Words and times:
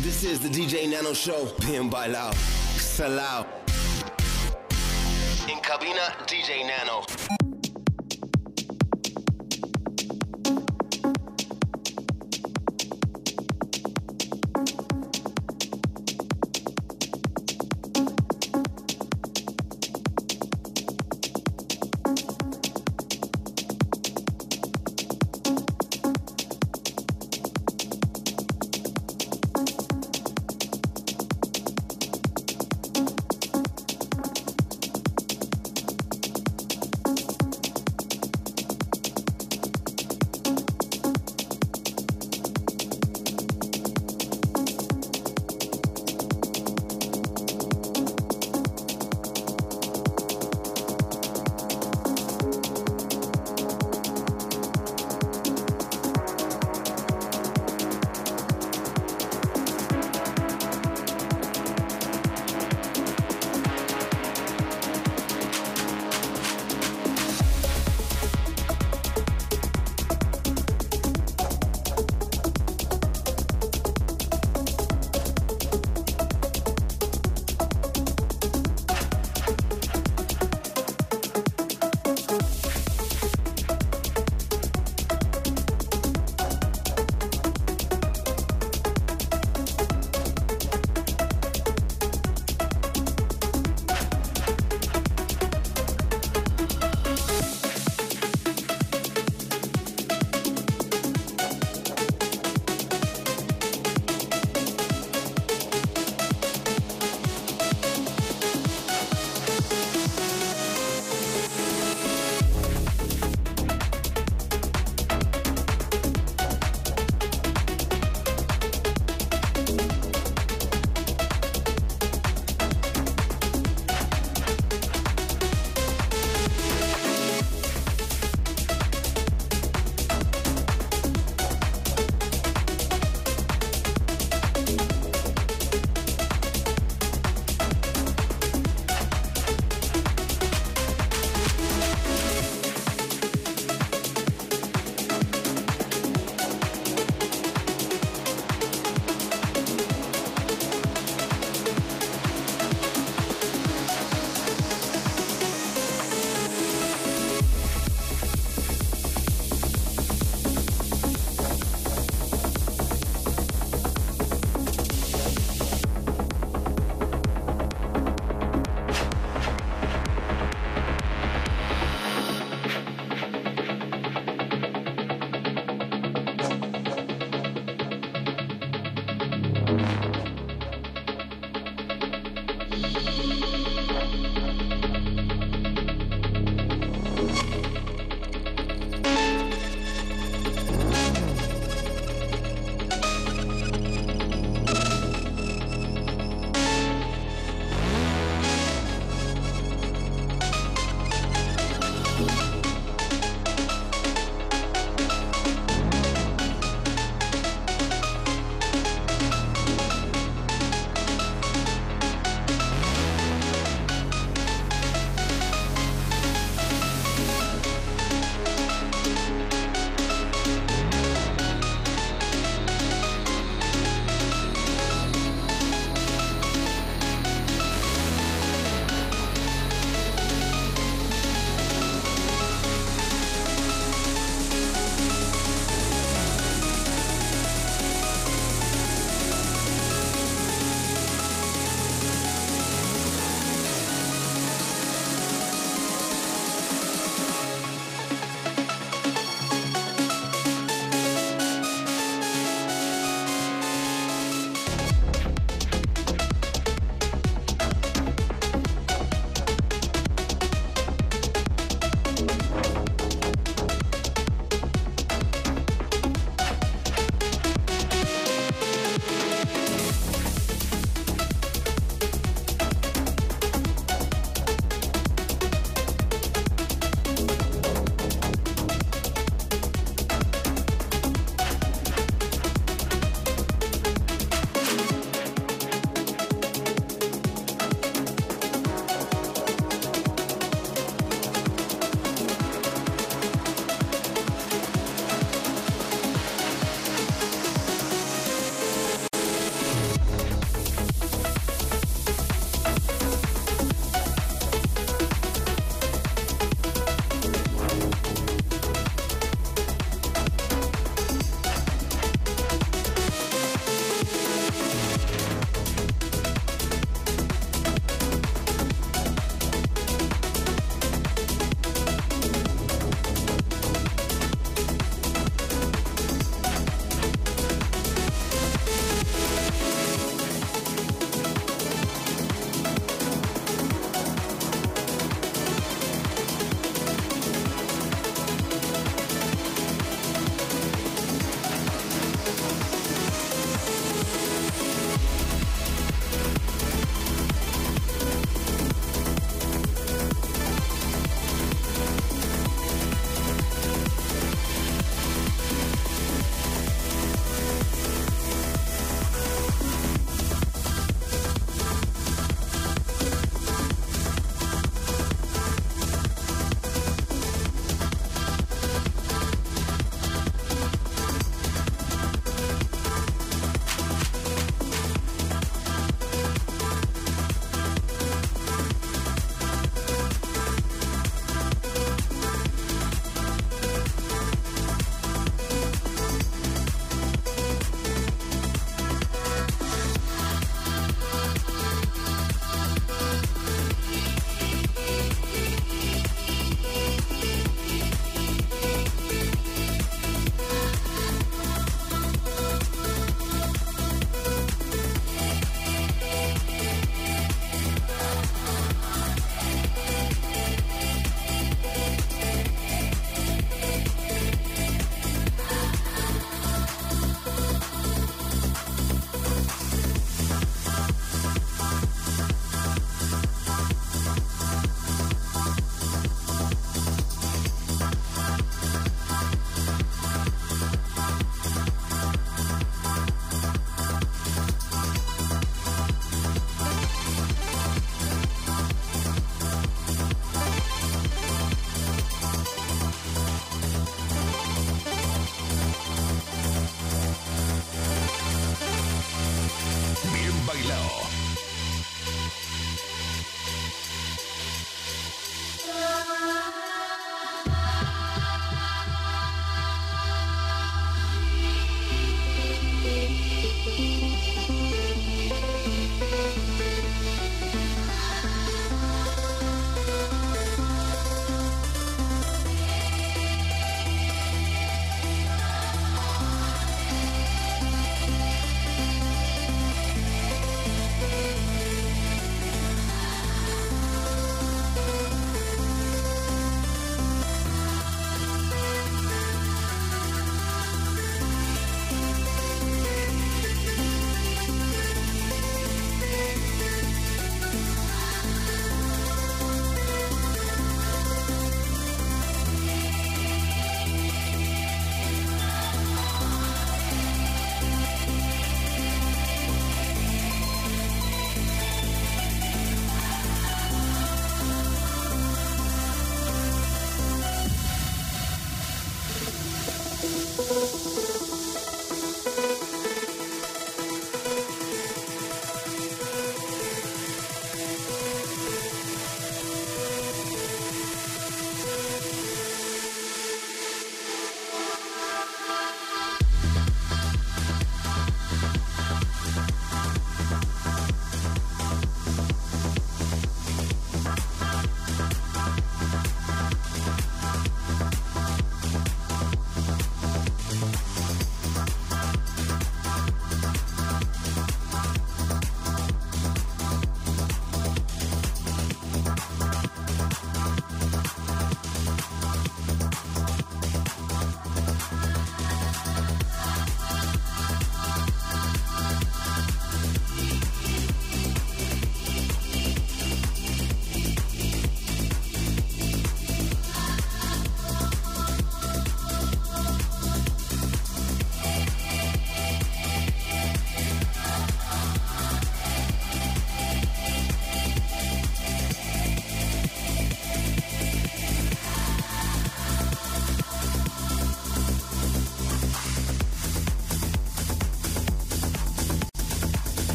This 0.00 0.22
is 0.22 0.38
the 0.38 0.48
DJ 0.48 0.88
Nano 0.88 1.12
Show. 1.12 1.48
Bien 1.66 1.90
bailao. 1.90 2.32
Salao. 2.78 3.44
In 5.48 5.60
cabina, 5.60 6.14
DJ 6.24 6.64
Nano. 6.64 7.47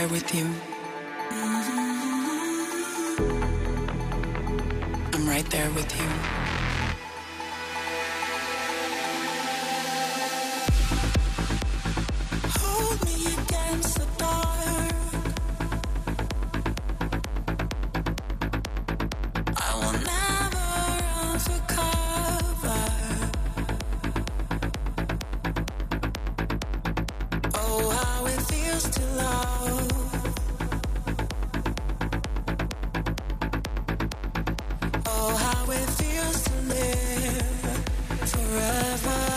there 0.00 0.08
with 0.08 0.34
you. 0.34 0.46
I'm 5.12 5.28
right 5.28 5.48
there 5.50 5.70
with 5.72 5.92
you. 6.00 6.08
Hold 12.60 12.98
me 13.04 13.16
against 13.42 13.94
the 13.98 14.06
dark. 14.16 14.94
I 19.56 19.70
will 19.80 19.98
never 20.12 20.68
run 21.02 21.38
for 21.46 21.60
cover. 21.76 22.82
Oh, 27.54 27.90
how 27.90 28.26
it 28.26 28.40
feels 28.50 28.84
to 28.96 29.02
love. 29.16 29.79
Just 36.20 36.44
to 36.44 36.52
live 36.68 37.80
forever. 38.28 39.29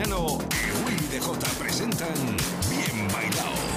DJ 0.00 0.08
Nano 0.08 0.38
y 0.50 0.86
Willy 0.86 1.06
DJ 1.08 1.46
presentan 1.58 2.08
Bien 2.70 3.06
Bailado. 3.12 3.69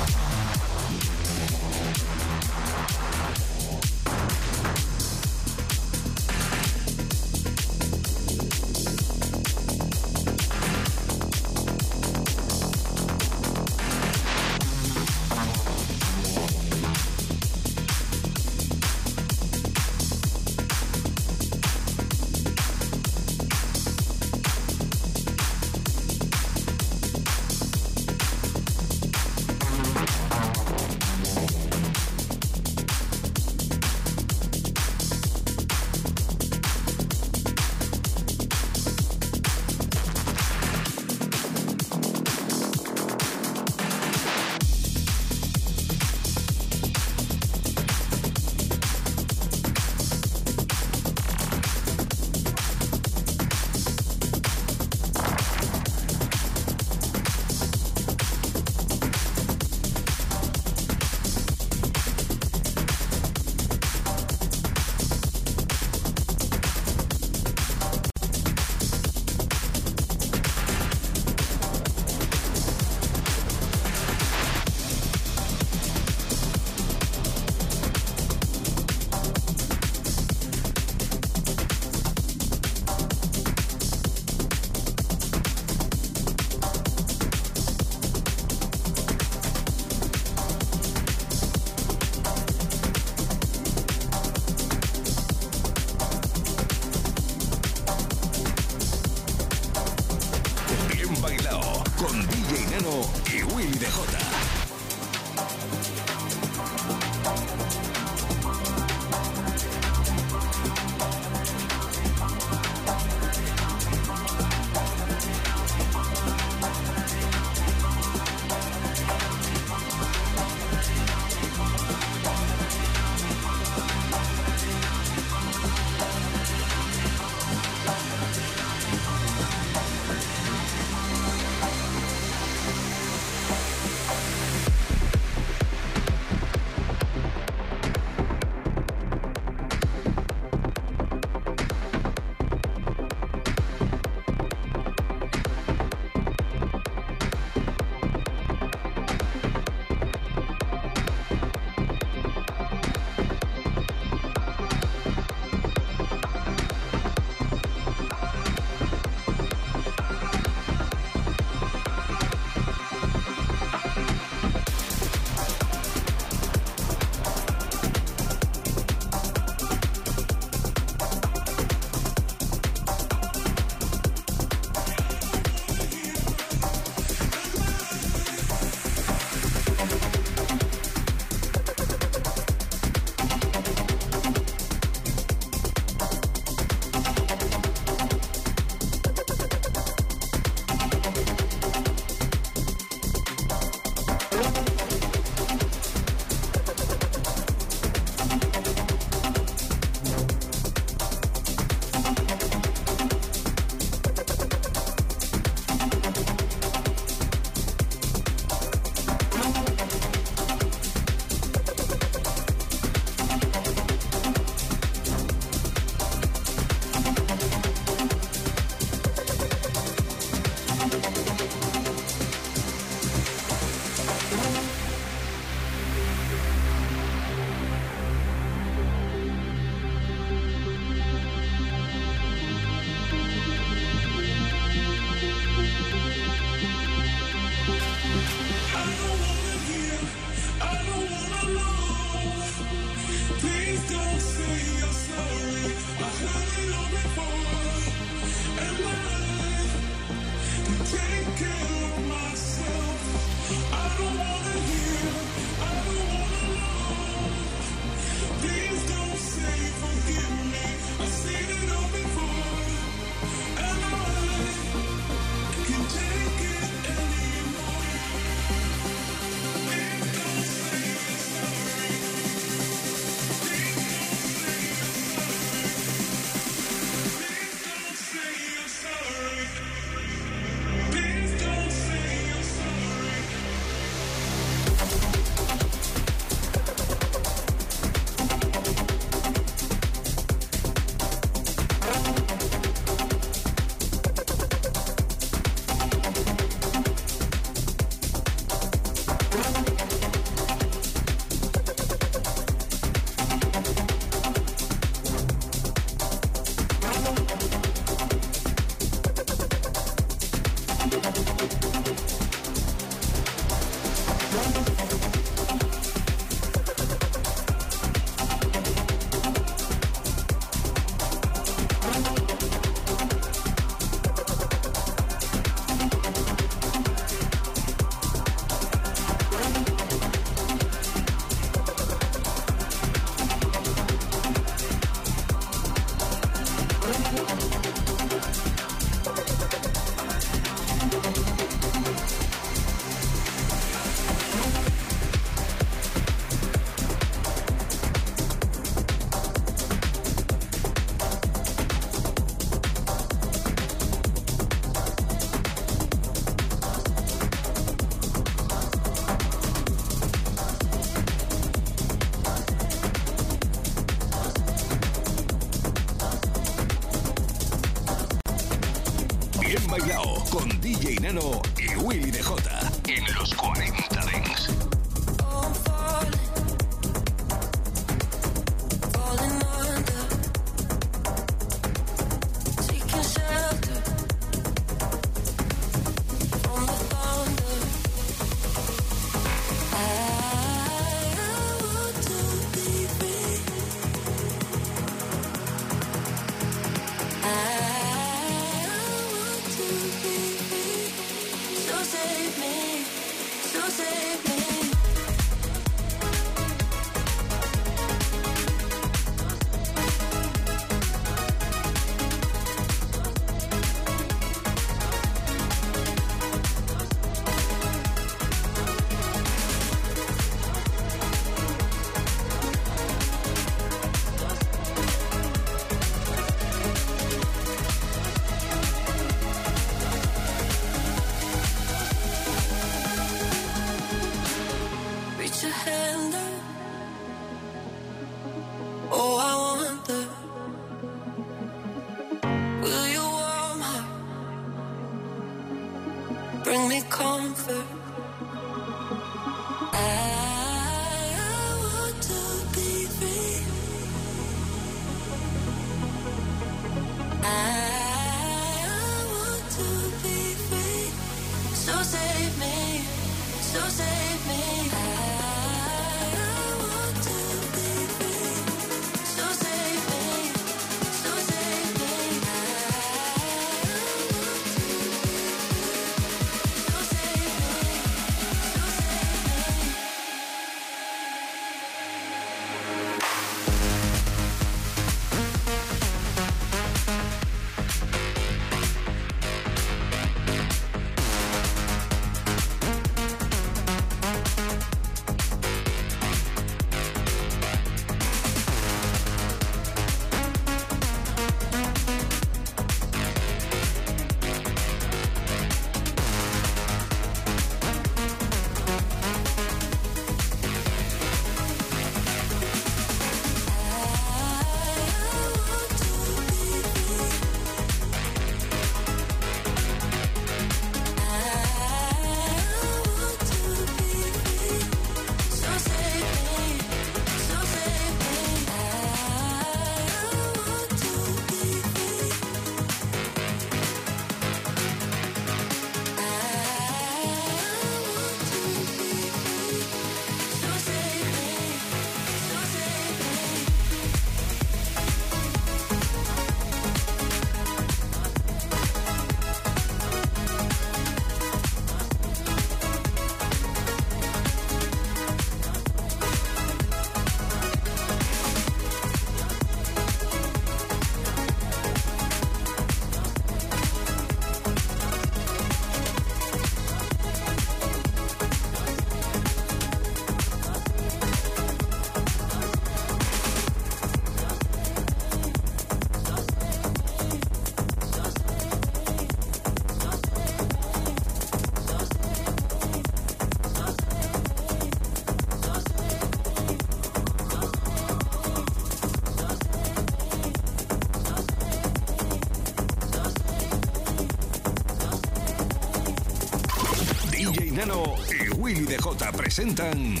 presenta 598.80 599.12
presentan 599.12 600.00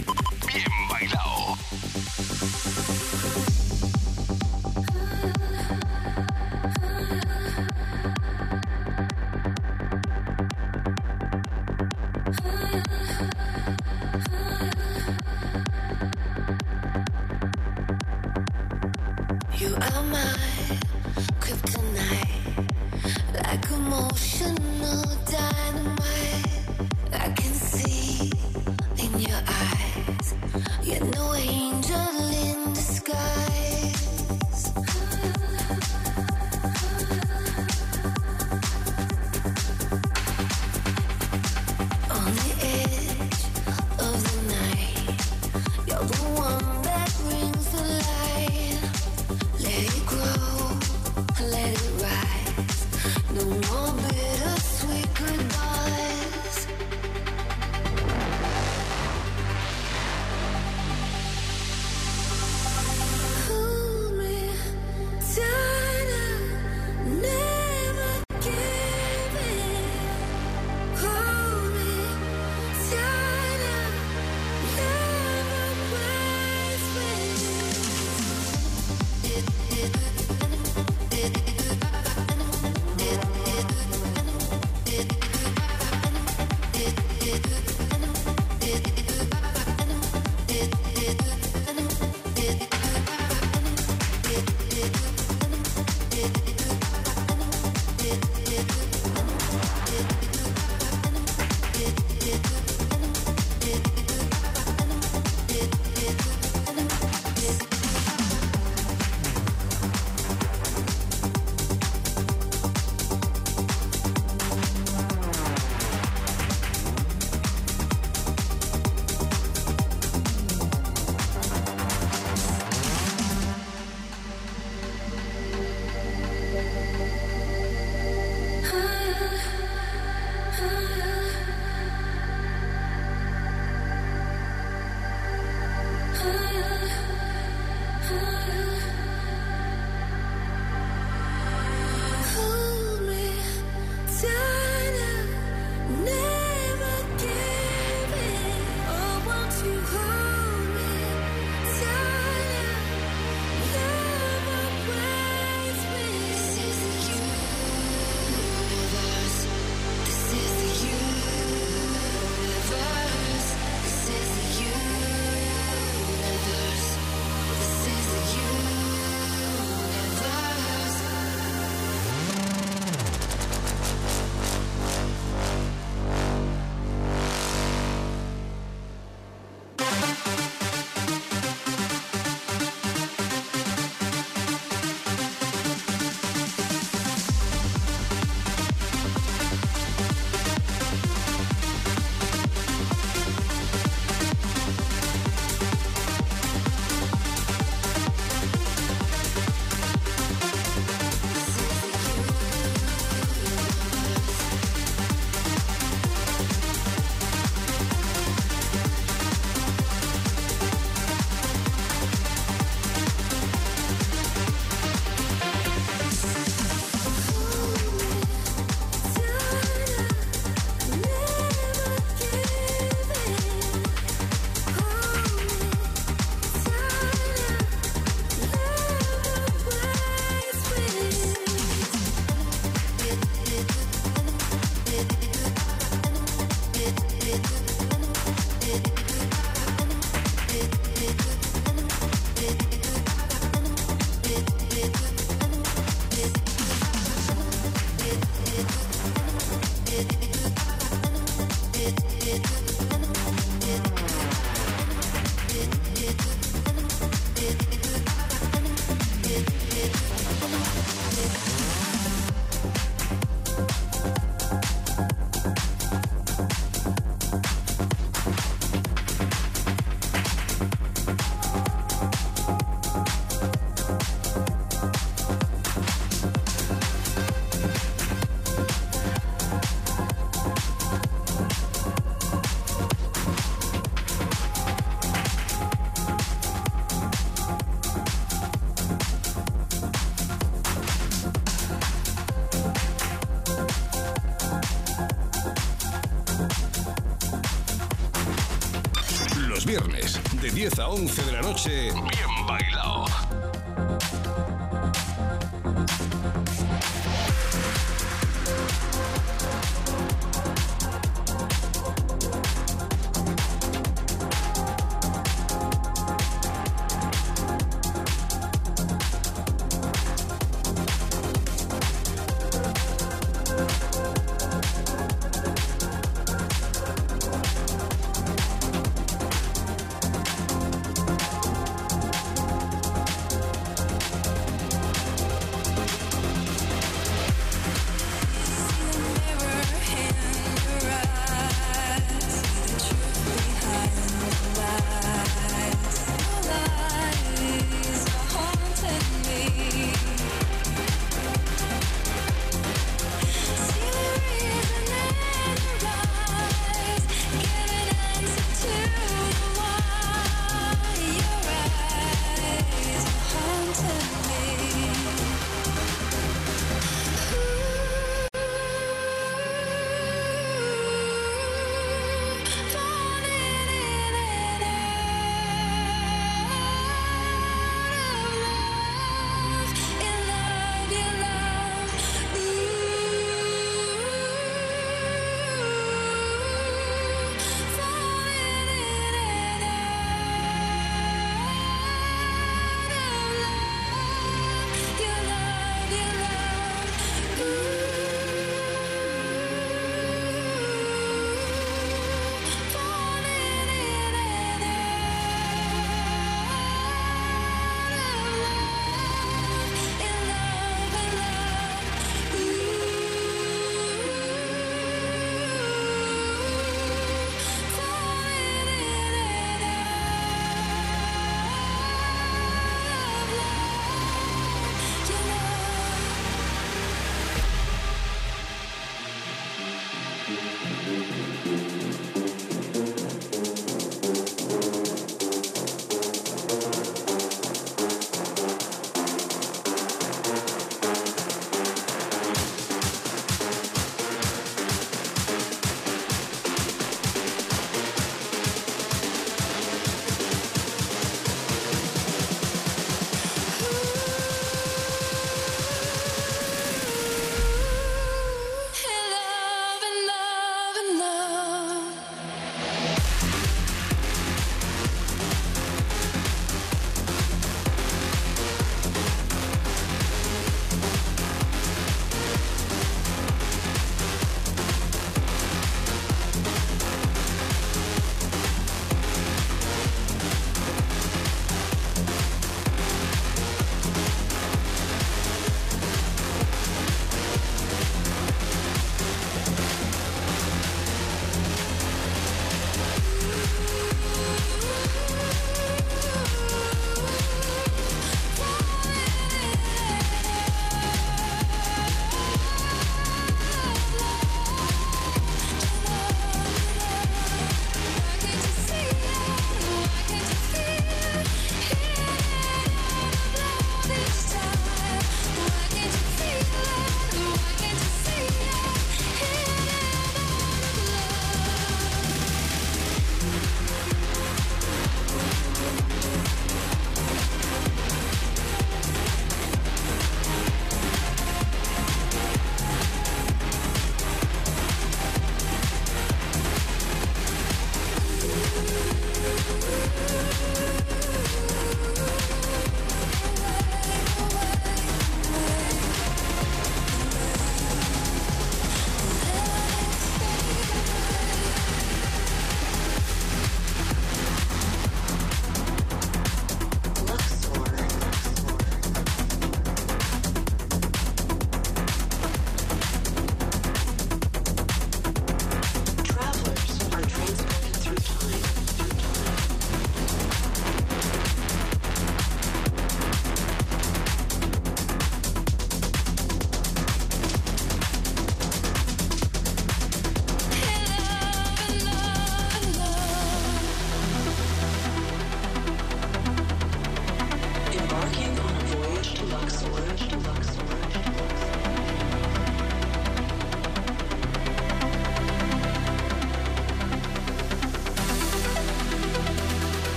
11 301.02 301.24
de 301.24 301.32
la 301.32 301.40
noche, 301.40 301.92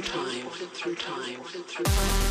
through 0.00 0.22
time, 0.22 0.50
through 0.50 0.94
time, 0.94 1.40
through 1.42 1.84
time. 1.84 2.27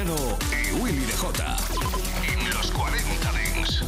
Y 0.00 0.72
Willy 0.80 1.04
de 1.04 1.12
Jota. 1.12 1.58
En 2.26 2.50
los 2.54 2.70
40 2.70 3.32
Dings. 3.32 3.84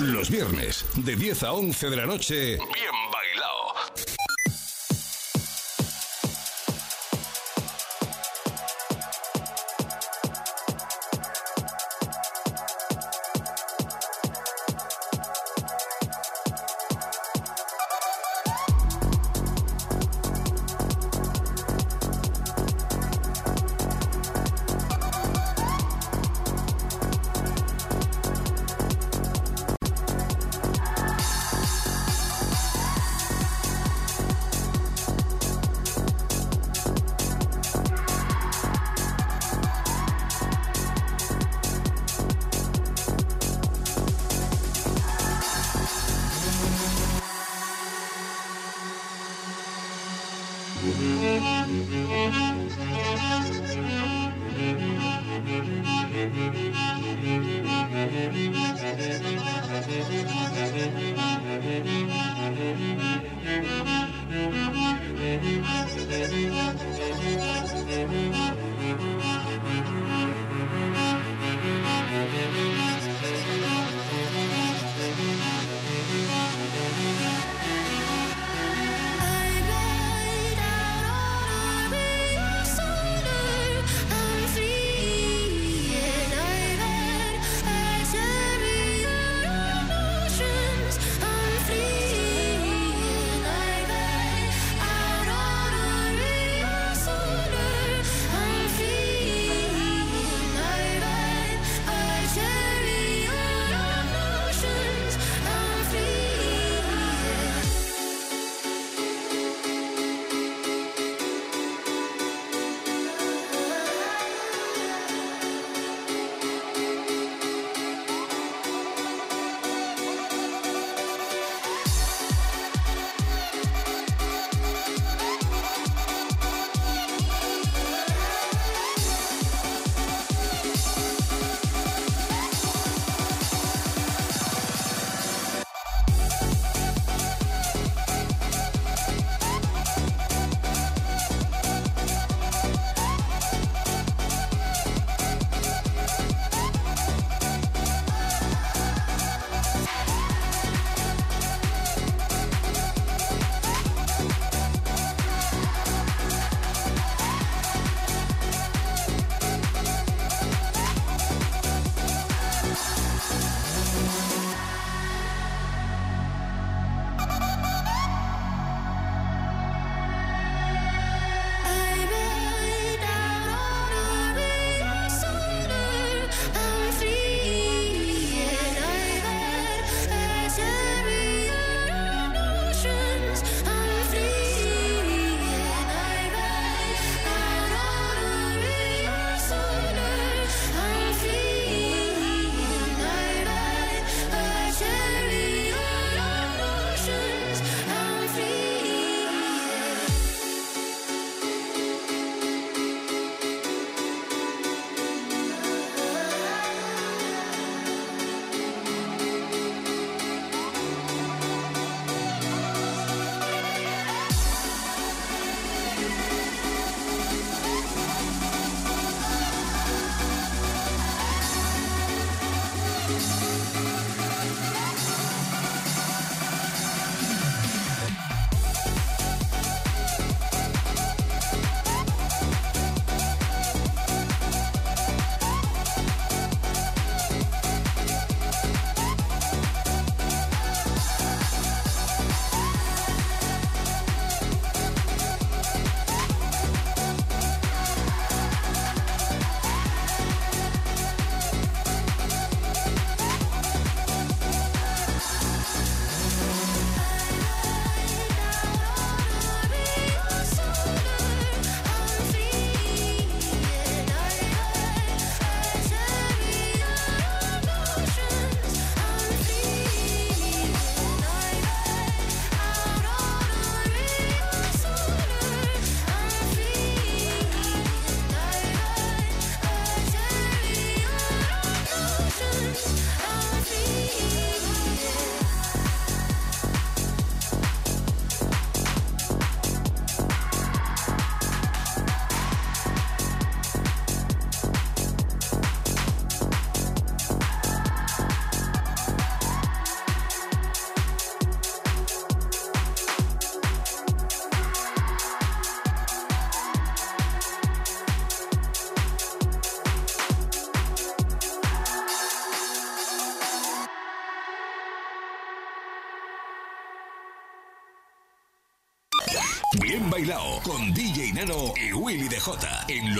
Los 0.00 0.28
viernes, 0.28 0.84
de 0.96 1.14
10 1.14 1.42
a 1.44 1.52
11 1.52 1.90
de 1.90 1.96
la 1.96 2.06
noche, 2.06 2.34
bien 2.56 3.03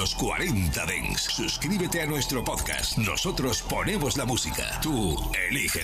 los 0.05 0.15
40 0.17 0.85
Dents. 0.85 1.23
Suscríbete 1.23 2.03
a 2.03 2.07
nuestro 2.07 2.45
podcast. 2.45 2.99
Nosotros 2.99 3.63
ponemos 3.63 4.19
la 4.19 4.27
música. 4.27 4.79
Tú 4.83 5.17
eliges 5.49 5.83